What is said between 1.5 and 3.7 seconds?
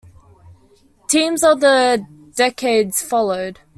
the decades followed.